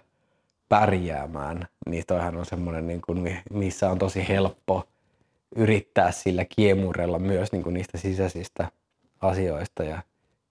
[0.69, 4.83] pärjäämään, niin toihan on semmoinen, niin kuin, missä on tosi helppo
[5.55, 8.67] yrittää sillä kiemurella myös niin kuin niistä sisäisistä
[9.21, 9.83] asioista.
[9.83, 10.01] Ja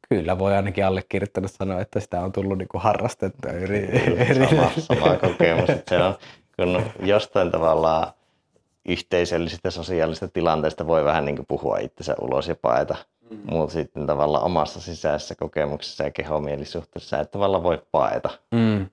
[0.08, 3.50] kyllä voi ainakin allekirjoittanut sanoa, että sitä on tullut niin kuin harrastettua.
[3.52, 5.70] Eri, sama, sama kokemus.
[5.70, 6.14] Että se on,
[6.56, 8.12] kun jostain tavallaan
[8.88, 12.96] yhteisöllisistä sosiaalisista tilanteista voi vähän niin kuin puhua itsensä ulos ja paeta
[13.30, 13.38] mm.
[13.50, 18.30] mutta sitten tavallaan omassa sisäisessä kokemuksessa ja kehomielisuhteessa et tavallaan voi paeta.
[18.50, 18.86] Mm.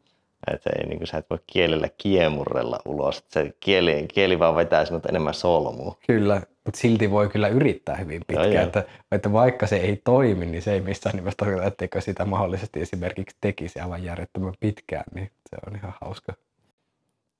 [0.53, 3.25] Että ei, niin kuin, sä et voi kielellä kiemurrella ulos.
[3.27, 5.97] Se kieli, kieli vaan vetää sinut enemmän solmua.
[6.07, 8.53] Kyllä, mutta silti voi kyllä yrittää hyvin pitkään.
[8.53, 12.25] Joo, että, että, vaikka se ei toimi, niin se ei missään nimessä tarkoita, etteikö sitä
[12.25, 15.05] mahdollisesti esimerkiksi tekisi aivan järjettömän pitkään.
[15.13, 16.33] Niin se on ihan hauska.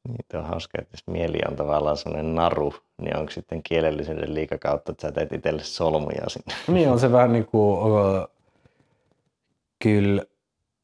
[0.08, 4.92] Niin, on hauska, että jos mieli on tavallaan sellainen naru, niin onko sitten kielellisyyden liikakautta,
[4.92, 6.54] että sä teet itselle solmuja sinne?
[6.68, 7.80] Niin on se vähän niin kuin,
[9.84, 10.24] kyllä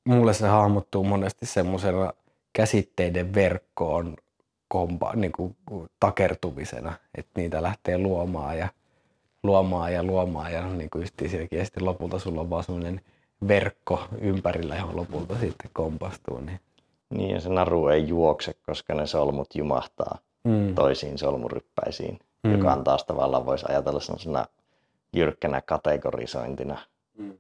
[0.06, 2.14] mulle se hahmottuu monesti semmoisena
[2.54, 4.16] käsitteiden verkkoon
[4.68, 5.56] kompa, niin kuin
[6.00, 8.68] takertumisena, että niitä lähtee luomaan ja
[9.44, 13.02] luomaan ja luomaan ja niin kuin just ja sitten lopulta sulla on vaan semmoinen
[13.48, 16.40] verkko ympärillä, johon lopulta sitten kompastuu.
[16.40, 16.60] Niin.
[17.12, 20.76] Niin ja se naru ei juokse, koska ne solmut jumahtaa mm.
[20.76, 22.52] toisiin solmuryppäisiin, mm.
[22.52, 24.46] joka on taas tavallaan voisi ajatella sellaisena
[25.14, 26.78] jyrkkänä kategorisointina.
[27.18, 27.34] Mm.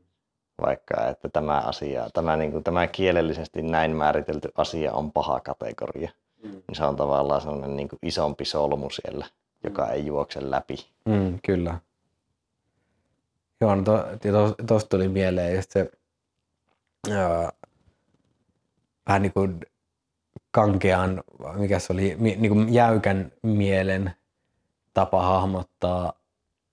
[0.61, 6.11] Vaikka että tämä asia, tämä, niin kuin, tämä kielellisesti näin määritelty asia on paha kategoria.
[6.43, 6.51] Mm.
[6.51, 9.25] Niin se on tavallaan sellainen niin kuin isompi solmu siellä,
[9.63, 9.91] joka mm.
[9.91, 10.75] ei juokse läpi.
[11.05, 11.79] Mm, kyllä.
[13.61, 15.91] Joo, no tuosta to, tuli mieleen just se,
[17.11, 17.51] ää,
[19.07, 19.59] vähän niin kuin
[20.51, 21.23] kankean,
[21.55, 24.11] mikä se oli, niin kuin jäykän mielen
[24.93, 26.13] tapa hahmottaa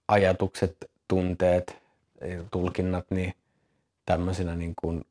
[0.08, 1.76] ajatukset, tunteet,
[2.50, 3.34] tulkinnat, niin
[4.06, 5.04] tämmöisenä niin kuin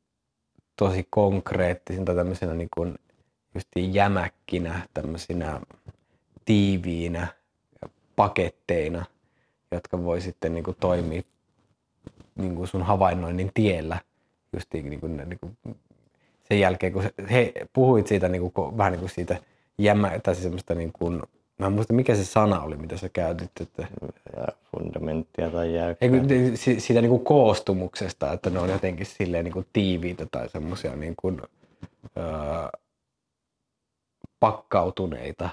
[0.76, 2.98] tosi konkreettisina tai tämmöisenä niin kuin
[3.54, 5.60] justiin jämäkkinä, tämmöisinä
[6.44, 7.26] tiiviinä
[8.16, 9.04] paketteina,
[9.70, 11.22] jotka voi sitten niin kuin toimia
[12.34, 14.00] niin kuin sun havainnoinnin tiellä.
[14.52, 15.76] Justiin niin kuin, niin kuin
[16.48, 19.36] sen jälkeen, kun he puhuit siitä niin kuin, vähän niin kuin siitä
[19.78, 21.22] jämä, tai siis semmoista niin kuin,
[21.58, 23.50] Mä en muista, mikä se sana oli, mitä sä käytit.
[23.60, 23.86] Että...
[24.70, 26.08] Fundamenttia tai jäykkää.
[26.08, 30.96] Ei, siitä niin kuin koostumuksesta, että ne on jotenkin silleen niin kuin tiiviitä tai semmoisia
[30.96, 31.42] niin kuin,
[32.18, 32.24] öö,
[34.40, 35.50] pakkautuneita.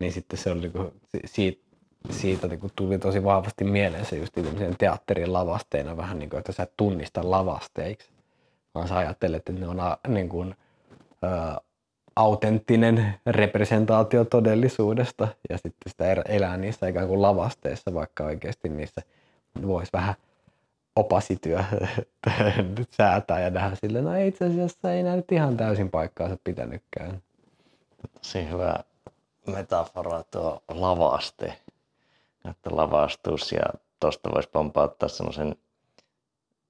[0.00, 0.92] Niin sitten se oli niin kuin,
[1.24, 1.62] siitä,
[2.10, 4.34] siitä niin kuin tuli tosi vahvasti mieleen se just
[4.78, 8.09] teatterin lavasteina vähän niin kuin, että sä et tunnista lavasteiksi
[8.74, 9.76] vaan sä ajattelet, että ne on
[10.08, 10.54] niin kuin,
[11.24, 11.60] ä,
[12.16, 19.02] autenttinen representaatio todellisuudesta ja sitten sitä elää niissä ikään kuin lavasteissa, vaikka oikeasti niissä
[19.66, 20.14] voisi vähän
[20.96, 21.64] opasityö
[22.96, 27.22] säätää ja nähdä silleen, no itse asiassa ei näy nyt ihan täysin paikkaansa pitänytkään.
[28.18, 28.74] Tosi hyvä
[29.46, 31.54] metafora tuo lavaste,
[32.50, 33.62] että lavastus ja
[34.00, 35.56] tuosta voisi pompauttaa semmoisen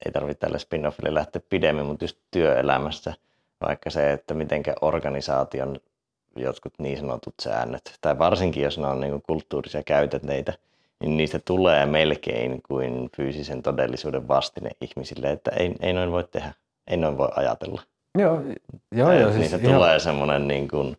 [0.07, 3.15] ei tarvitse tälle spin-offille lähteä pidemmin, mutta just työelämässä,
[3.61, 5.81] vaikka se, että miten organisaation
[6.37, 10.53] jotkut niin sanotut säännöt, tai varsinkin jos ne on niin kulttuurisia käytänteitä,
[11.01, 16.53] niin niistä tulee melkein kuin fyysisen todellisuuden vastine ihmisille, että ei, ei noin voi tehdä,
[16.87, 17.83] ei noin voi ajatella.
[18.19, 18.43] Joo,
[18.93, 19.33] joo, joo.
[19.33, 20.97] Siis, niistä tulee semmoinen niin kuin,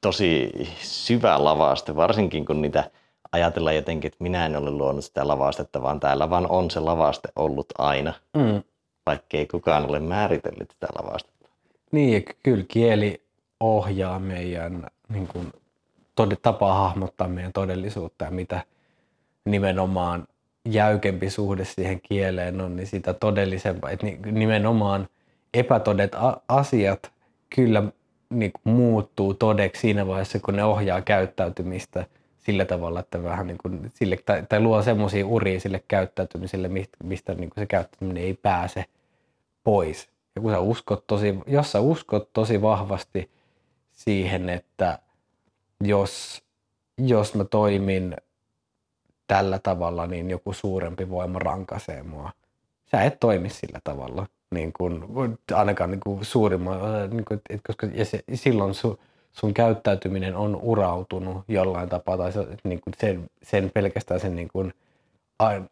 [0.00, 2.90] tosi syvä lavaste, varsinkin kun niitä
[3.36, 7.28] ajatella jotenkin, että minä en ole luonut sitä lavastetta, vaan täällä vaan on se lavaste
[7.36, 8.62] ollut aina, mm.
[9.06, 11.48] vaikka ei kukaan ole määritellyt sitä lavastetta.
[11.92, 13.22] Niin, ja kyllä kieli
[13.60, 15.52] ohjaa meidän niin kuin,
[16.20, 18.60] tod- tapaa hahmottaa meidän todellisuutta ja mitä
[19.44, 20.26] nimenomaan
[20.68, 25.08] jäykempi suhde siihen kieleen on, niin sitä todellisempaa, että nimenomaan
[25.54, 26.12] epätodet
[26.48, 27.10] asiat
[27.56, 27.82] kyllä
[28.30, 32.04] niin kuin, muuttuu todeksi siinä vaiheessa, kun ne ohjaa käyttäytymistä–
[32.46, 36.70] sillä tavalla, että vähän niin kuin sille, tai, tai luo semmoisia uria sille käyttäytymiselle,
[37.02, 38.84] mistä niin kuin se käyttäytyminen ei pääse
[39.64, 40.08] pois.
[40.36, 43.30] Ja kun sä uskot tosi, jos sä uskot tosi vahvasti
[43.92, 44.98] siihen, että
[45.80, 46.42] jos,
[46.98, 48.16] jos mä toimin
[49.26, 52.30] tällä tavalla, niin joku suurempi voima rankaisee mua.
[52.90, 55.04] Sä et toimi sillä tavalla, niin kuin,
[55.54, 56.78] ainakaan niin kuin suurimman,
[57.10, 58.98] niin kuin, koska ja se, silloin su,
[59.38, 64.48] sun käyttäytyminen on urautunut jollain tapaa tai se, niin kuin sen, sen pelkästään sen niin
[64.48, 64.74] kuin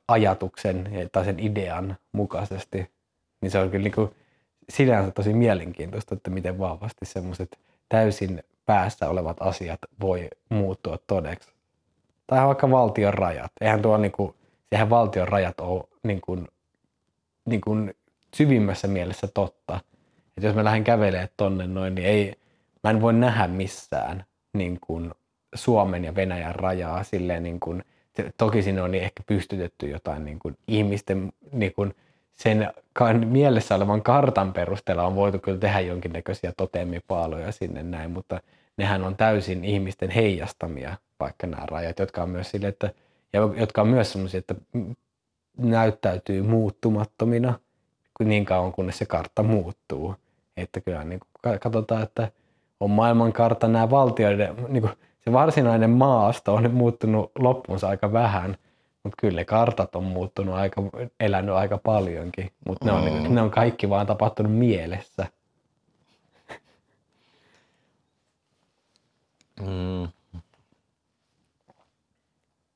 [0.09, 2.91] ajatuksen tai sen idean mukaisesti,
[3.41, 4.11] niin se on kyllä niin kuin
[4.69, 11.49] sinänsä tosi mielenkiintoista, että miten vahvasti semmoiset täysin päässä olevat asiat voi muuttua todeksi.
[12.27, 13.53] Tai vaikka valtion rajat.
[13.61, 14.35] Eihän tuo niin kuin,
[14.71, 16.49] sehän valtion rajat ole niin kuin,
[17.47, 17.95] niin kuin
[18.35, 19.81] syvimmässä mielessä totta.
[20.37, 22.35] Että jos mä lähden kävelemään tonne noin, niin ei,
[22.85, 25.13] mä en voi nähdä missään niin kuin
[25.55, 27.85] Suomen ja Venäjän rajaa silleen niin kuin,
[28.37, 31.95] toki sinne on ehkä pystytetty jotain niin kuin ihmisten niin kuin
[32.33, 32.73] sen
[33.25, 38.41] mielessä olevan kartan perusteella on voitu kyllä tehdä jonkinnäköisiä toteamipaaloja sinne näin, mutta
[38.77, 42.91] nehän on täysin ihmisten heijastamia, vaikka nämä rajat, jotka on myös sille, että,
[43.33, 44.55] ja jotka on myös sellaisia, että
[45.57, 47.59] näyttäytyy muuttumattomina
[48.25, 50.15] niin kauan kunnes se kartta muuttuu.
[50.57, 51.21] Että kyllä niin
[51.61, 52.31] katsotaan, että
[52.85, 58.57] on maailmankartta nämä valtioiden, niin kuin se varsinainen maasto on muuttunut loppuunsa aika vähän,
[59.03, 60.83] mutta kyllä ne kartat on muuttunut aika,
[61.21, 63.35] elänyt aika paljonkin, mutta ne, on, mm.
[63.35, 65.27] ne on kaikki vaan tapahtunut mielessä.
[69.61, 70.09] Mm.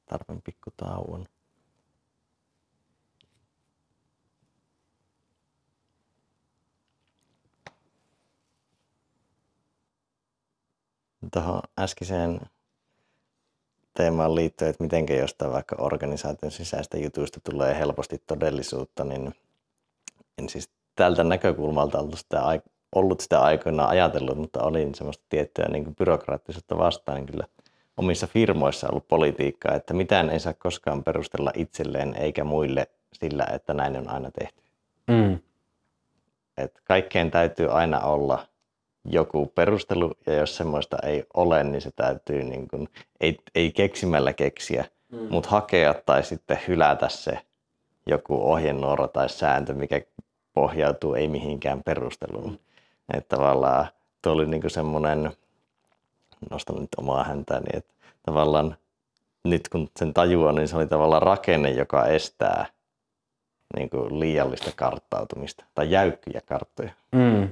[0.07, 1.27] Tarvin pikku tauon.
[11.31, 12.41] Tuohon äskeiseen
[13.95, 19.35] teemaan liittyen, että miten jostain vaikka organisaation sisäistä jutuista tulee helposti todellisuutta, niin
[20.39, 22.43] en siis tältä näkökulmalta ollut sitä,
[22.95, 27.45] ollut sitä aikoinaan ajatellut, mutta olin semmoista tiettyä niin byrokraattisuutta vastaan kyllä
[27.97, 33.75] omissa firmoissa ollut politiikkaa, että mitään ei saa koskaan perustella itselleen eikä muille sillä, että
[33.75, 34.63] näin on aina tehty.
[35.07, 35.39] Mm.
[36.57, 38.47] Et kaikkeen täytyy aina olla
[39.11, 42.89] joku perustelu, ja jos semmoista ei ole, niin se täytyy niin kuin,
[43.21, 45.27] ei, ei keksimällä keksiä, mm.
[45.31, 47.39] mutta hakea tai sitten hylätä se
[48.07, 50.01] joku ohjenuora tai sääntö, mikä
[50.55, 52.51] pohjautuu ei mihinkään perusteluun.
[52.51, 52.59] Mm.
[53.19, 53.87] Että tavallaan
[54.23, 55.33] tuo oli niin semmoinen,
[56.51, 58.77] nostan nyt omaa häntäni, että tavallaan
[59.45, 62.67] nyt kun sen tajuaa, niin se oli tavallaan rakenne, joka estää
[63.77, 66.91] niin kuin liiallista karttautumista tai jäykkiä karttoja.
[67.13, 67.49] Mm.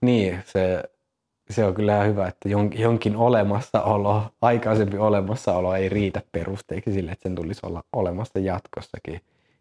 [0.00, 0.84] Niin, se,
[1.50, 7.34] se on kyllä hyvä, että jonkin olemassaolo, aikaisempi olemassaolo ei riitä perusteeksi sille, että sen
[7.34, 9.20] tulisi olla olemassa jatkossakin,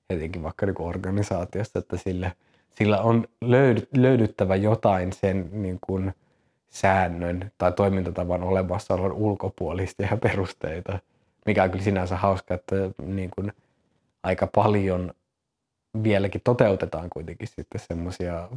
[0.10, 2.34] etenkin vaikka niin organisaatiossa, että sille,
[2.70, 6.14] sillä on löydy, löydyttävä jotain sen niin kuin
[6.70, 11.00] säännön tai toimintatavan olemassaolon ulkopuolisia perusteita,
[11.46, 12.76] mikä on kyllä sinänsä hauska, että
[13.06, 13.54] niin kuin
[14.24, 15.14] aika paljon
[16.04, 18.50] vieläkin toteutetaan kuitenkin sitten semmoisia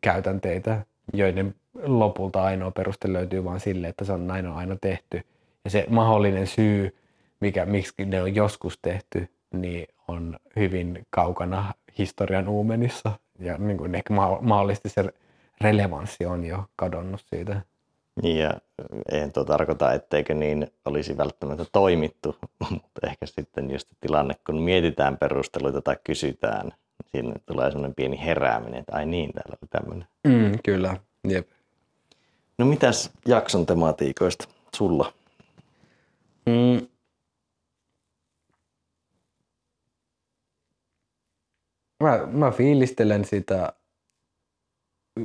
[0.00, 5.20] käytänteitä, joiden lopulta ainoa peruste löytyy vain sille, että se on näin on aina tehty.
[5.64, 6.96] Ja se mahdollinen syy,
[7.40, 13.12] mikä, miksi ne on joskus tehty, niin on hyvin kaukana historian uumenissa.
[13.38, 15.04] Ja niin kuin ehkä mahdollisesti se
[15.60, 17.60] relevanssi on jo kadonnut siitä.
[18.22, 18.50] Niin ja
[19.12, 22.36] eihän tuo tarkoita, etteikö niin olisi välttämättä toimittu,
[22.70, 26.72] mutta ehkä sitten just tilanne, kun mietitään perusteluita tai kysytään,
[27.10, 30.08] siinä tulee sellainen pieni herääminen, että ai niin, täällä oli tämmöinen.
[30.28, 30.96] Mm, kyllä,
[31.28, 31.48] jep.
[32.58, 35.12] No mitäs jakson tematiikoista sulla?
[36.46, 36.86] Mm.
[42.02, 43.72] Mä, mä fiilistelen sitä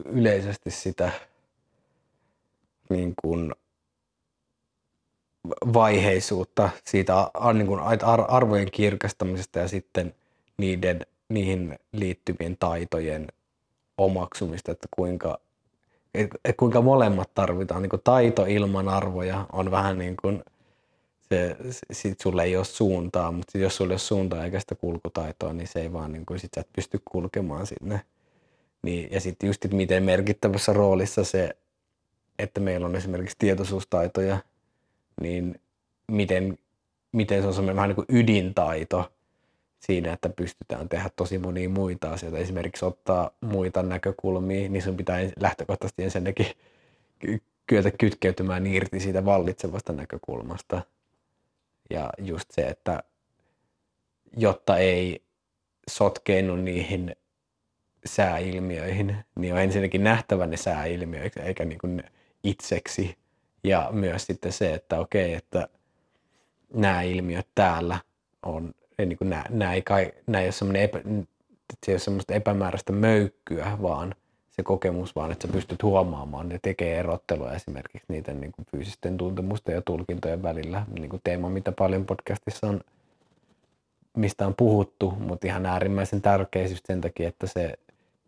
[0.05, 1.11] yleisesti sitä
[2.89, 3.53] niin kuin
[5.73, 7.13] vaiheisuutta siitä
[7.53, 7.79] niin kuin
[8.27, 10.15] arvojen kirkastamisesta ja sitten
[10.57, 13.27] niiden niihin liittyvien taitojen
[13.97, 15.39] omaksumista, että kuinka,
[16.13, 17.81] et, kuinka molemmat tarvitaan.
[17.81, 20.43] Niin kuin taito ilman arvoja on vähän niin kuin
[21.29, 21.57] se,
[21.91, 25.67] sit sulle ei ole suuntaa, mutta jos sulle ei ole suuntaa eikä sitä kulkutaitoa, niin
[25.67, 28.01] se ei vaan, niin kuin, sit sä et pysty kulkemaan sinne.
[28.81, 31.55] Niin, ja sitten just, miten merkittävässä roolissa se,
[32.39, 34.37] että meillä on esimerkiksi tietoisuustaitoja,
[35.21, 35.61] niin
[36.07, 36.57] miten,
[37.11, 39.11] miten se on semmoinen vähän niin kuin ydintaito,
[39.79, 42.37] siinä, että pystytään tehdä tosi monia muita asioita.
[42.37, 46.47] Esimerkiksi ottaa muita näkökulmia, niin sun pitää lähtökohtaisesti ensinnäkin
[47.67, 50.81] kyetä kytkeytymään irti siitä vallitsevasta näkökulmasta.
[51.89, 53.03] Ja just se, että
[54.37, 55.23] jotta ei
[55.89, 57.15] sotkeinu niihin
[58.05, 62.03] sääilmiöihin, niin on ensinnäkin nähtävä ne sääilmiöiksi eikä niin kuin
[62.43, 63.17] itseksi.
[63.63, 65.67] Ja myös sitten se, että okei, että
[66.73, 67.99] nämä ilmiöt täällä
[68.43, 70.99] on ei, niin kuin, nämä, ei, kai, nämä ei ole semmoinen epä,
[71.85, 74.15] se ei ole semmoista epämääräistä möykkyä, vaan
[74.49, 79.17] se kokemus, vaan että sä pystyt huomaamaan, ne tekee erottelua esimerkiksi niiden niin kuin fyysisten
[79.17, 80.85] tuntemusten ja tulkintojen välillä.
[80.99, 82.81] Niin kuin teema, mitä paljon podcastissa on,
[84.17, 87.73] mistä on puhuttu, mutta ihan äärimmäisen tärkeä just sen takia, että se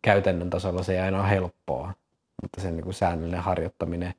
[0.02, 1.94] käytännön tasolla se ei aina ole helppoa,
[2.42, 4.14] mutta sen niin kuin säännöllinen harjoittaminen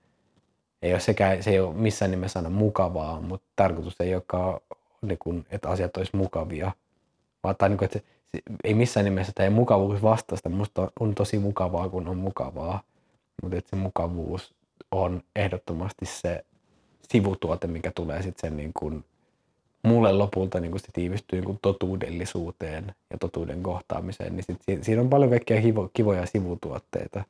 [0.82, 4.60] ei ole, sekä, se ei ole missään nimessä aina mukavaa, mutta tarkoitus ei olekaan
[5.02, 6.72] niin kuin, että asiat olisi mukavia.
[7.44, 10.48] Vaan, tai niin kuin, että se, ei missään nimessä tämä ei mukavuus vastasta.
[10.48, 12.82] Musta on tosi mukavaa, kun on mukavaa.
[13.42, 14.54] Mutta se mukavuus
[14.90, 16.44] on ehdottomasti se
[17.12, 19.04] sivutuote, mikä tulee sitten sen niin kuin,
[19.82, 25.10] mulle lopulta niin se tiivistyy niin kuin totuudellisuuteen ja totuuden kohtaamiseen, niin sit, siinä on
[25.10, 27.24] paljon kaikkia kivo, kivoja sivutuotteita,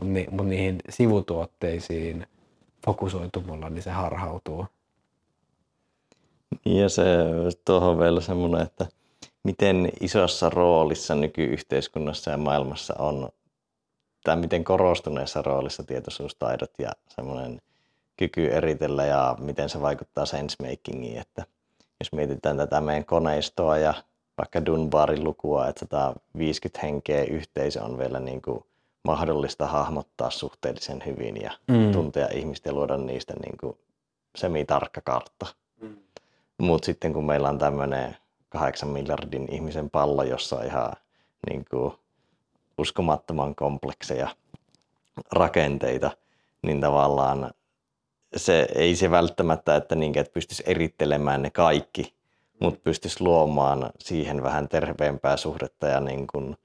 [0.00, 2.26] mutta ni, mut niihin sivutuotteisiin
[2.84, 4.66] fokusoitumalla, niin se harhautuu
[6.64, 7.04] Ja se
[7.64, 8.86] tuohon vielä semmoinen, että
[9.44, 13.28] miten isossa roolissa nykyyhteiskunnassa ja maailmassa on,
[14.24, 17.60] tai miten korostuneessa roolissa tietoisuustaidot ja semmoinen
[18.16, 21.44] kyky eritellä ja miten se vaikuttaa sensemakingiin, että
[22.00, 23.94] jos mietitään tätä meidän koneistoa ja
[24.38, 28.64] vaikka Dunbarin lukua, että 150 henkeä yhteisö on vielä niin kuin
[29.04, 31.92] mahdollista hahmottaa suhteellisen hyvin ja mm.
[31.92, 33.78] tuntea ihmistä ja luoda niistä niin kuin
[34.36, 35.46] semi-tarkka kartta.
[36.58, 38.16] Mutta sitten kun meillä on tämmöinen
[38.48, 40.92] kahdeksan miljardin ihmisen pallo, jossa on ihan
[41.50, 41.94] niin kuin,
[42.78, 44.28] uskomattoman komplekseja
[45.32, 46.10] rakenteita,
[46.62, 47.50] niin tavallaan
[48.36, 52.14] se ei se välttämättä, että, niin, että pystyisi erittelemään ne kaikki,
[52.60, 56.56] mutta pystyisi luomaan siihen vähän terveempää suhdetta ja niin kuin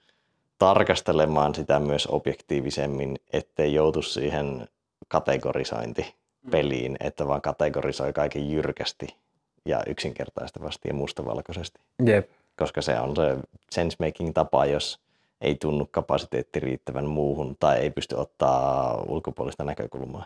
[0.59, 4.67] tarkastelemaan sitä myös objektiivisemmin, ettei joutu siihen
[5.07, 9.22] kategorisointipeliin, että vaan kategorisoi kaiken jyrkästi
[9.65, 11.79] ja yksinkertaistavasti ja mustavalkoisesti.
[12.05, 12.29] Jep.
[12.57, 13.37] Koska se on se
[13.71, 14.99] sensemaking tapa, jos
[15.41, 20.25] ei tunnu kapasiteetti riittävän muuhun tai ei pysty ottaa ulkopuolista näkökulmaa.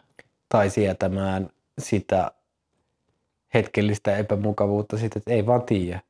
[0.50, 2.32] Tai sietämään sitä
[3.54, 6.02] hetkellistä epämukavuutta sitten, että ei vaan tiedä.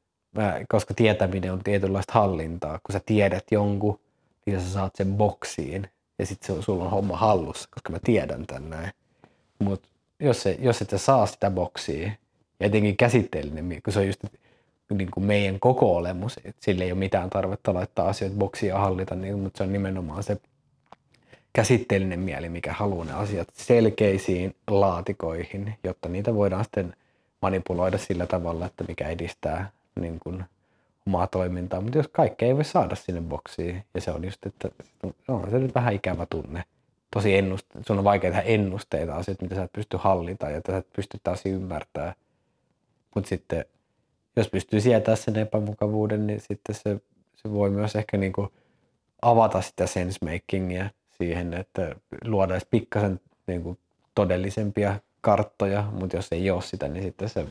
[0.69, 2.79] Koska tietäminen on tietynlaista hallintaa.
[2.83, 3.99] Kun sä tiedät jonkun,
[4.45, 8.69] niin sä saat sen boksiin ja sitten sulla on homma hallussa, koska mä tiedän tän
[8.69, 8.91] näin.
[9.59, 12.11] Mutta jos, jos et sä saa sitä boksia,
[12.59, 14.23] ja etenkin käsitteellinen, kun se on just
[14.89, 18.79] niin kuin meidän koko olemus, että sille ei ole mitään tarvetta laittaa asioita boksia ja
[18.79, 20.37] hallita, niin, mutta se on nimenomaan se
[21.53, 26.93] käsitteellinen mieli, mikä haluaa ne asiat selkeisiin laatikoihin, jotta niitä voidaan sitten
[27.41, 30.43] manipuloida sillä tavalla, että mikä edistää niin kuin
[31.07, 31.81] omaa toimintaa.
[31.81, 34.69] Mutta jos kaikkea ei voi saada sinne boksiin, ja se on just, että
[35.27, 36.63] on se nyt vähän ikävä tunne.
[37.13, 40.77] Tosi ennuste, sun on vaikea tehdä ennusteita asioita, mitä sä et pysty hallita ja sä
[40.77, 42.13] et pysty taas ymmärtää.
[43.17, 43.65] Mutta sitten
[44.35, 47.01] jos pystyy sietämään sen epämukavuuden, niin sitten se,
[47.35, 48.53] se voi myös ehkä niinku
[49.21, 53.77] avata sitä sensemakingia siihen, että luodaan pikkasen niinku
[54.15, 57.45] todellisempia karttoja, mutta jos ei ole sitä, niin sitten se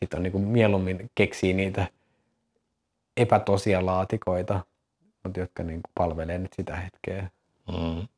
[0.00, 1.86] sit on niinku mieluummin keksii niitä
[3.16, 4.60] epätosia laatikoita,
[5.24, 7.30] mutta jotka niinku palvelee nyt sitä hetkeä.
[7.68, 8.08] Mm.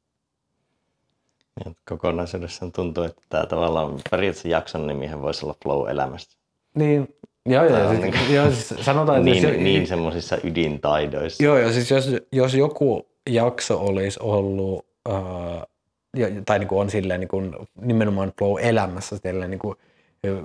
[1.65, 6.40] Ja kokonaisuudessaan tuntuu, että tämä tavallaan periaatteessa jakson nimihän voisi olla Flow elämästä.
[6.75, 7.15] Niin,
[7.47, 11.45] joo, joo, siis, niin, joo siis sanotaan, että niin, jos, niin semmoisissa ydintaidoissa.
[11.45, 15.67] Joo, joo, siis jos, jos joku jakso olisi ollut, uh,
[16.47, 19.77] tai niin kuin on silleen niin kuin nimenomaan flow-elämässä silleen niin kuin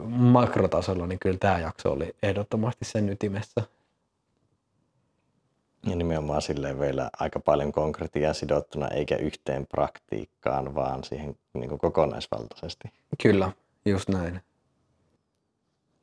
[0.08, 3.62] makrotasolla, niin kyllä tämä jakso oli ehdottomasti sen ytimessä.
[5.90, 11.80] Ja nimenomaan silleen vielä aika paljon konkretiaa sidottuna, eikä yhteen praktiikkaan, vaan siihen niin kuin
[11.80, 12.88] kokonaisvaltaisesti.
[13.24, 13.52] Kyllä,
[13.86, 14.42] just näin.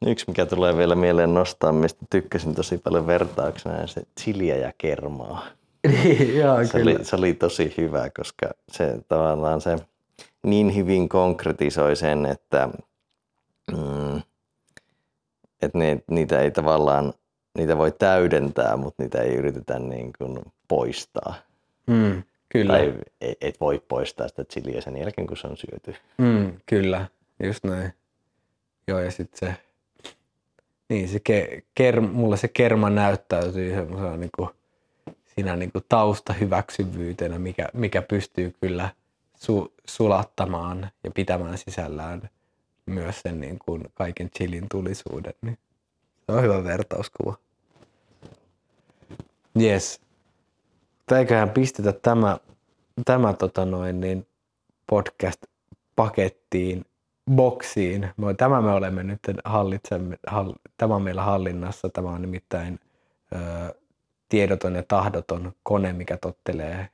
[0.07, 4.73] Yksi, mikä tulee vielä mieleen nostaa, mistä tykkäsin tosi paljon vertauksena, on se chiliä ja
[4.79, 5.47] kermaa.
[5.89, 6.91] Niin, joo, se, kyllä.
[6.91, 9.77] Oli, se oli tosi hyvä, koska se tavallaan se
[10.43, 12.69] niin hyvin konkretisoi sen, että,
[13.73, 14.23] mm,
[15.63, 17.13] että ne, niitä ei tavallaan,
[17.59, 20.39] niitä voi täydentää, mutta niitä ei yritetä niin kuin
[20.69, 21.35] poistaa.
[21.87, 22.73] Mm, kyllä.
[22.73, 25.95] Tai et, et voi poistaa sitä chiliä sen jälkeen, kun se on syöty.
[26.19, 27.07] Mm, kyllä,
[27.43, 27.93] just näin.
[28.89, 29.57] Joo, ja sitten se
[30.93, 34.49] niin, se ke, ker, mulle se kerma näyttäytyy semmoisena niin kuin,
[35.35, 38.89] siinä niin kuin taustahyväksyvyytenä, mikä, mikä pystyy kyllä
[39.35, 42.31] su, sulattamaan ja pitämään sisällään
[42.87, 45.35] myös sen niin kuin kaiken chilin tulisuuden.
[45.43, 45.59] Niin
[46.27, 47.35] se on hyvä vertauskuva.
[49.61, 50.01] Yes.
[51.19, 52.39] Eiköhän pistetä tämä,
[53.05, 54.27] tämä tota noin, niin
[54.87, 55.41] podcast
[55.97, 56.85] pakettiin
[57.31, 58.11] boksiin.
[58.37, 61.89] Tämä me olemme nyt hallitsemme, hall, tämä on meillä hallinnassa.
[61.89, 62.81] Tämä on nimittäin
[63.35, 63.39] ö,
[64.29, 66.89] tiedoton ja tahdoton kone, mikä tottelee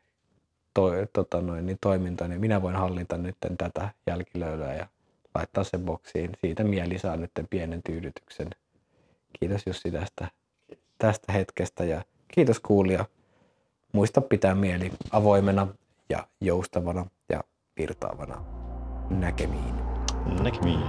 [0.74, 2.28] to, tota noin, niin toimintaa.
[2.28, 4.86] Niin minä voin hallita nyt tätä jälkilöydöä ja
[5.34, 6.30] laittaa sen boksiin.
[6.40, 8.50] Siitä mieli saa nyt pienen tyydytyksen.
[9.40, 10.28] Kiitos Jussi tästä,
[10.98, 13.04] tästä hetkestä ja kiitos kuulija.
[13.92, 15.66] Muista pitää mieli avoimena
[16.08, 17.44] ja joustavana ja
[17.78, 18.44] virtaavana
[19.10, 19.87] näkemiin.
[20.26, 20.82] Näkemiin.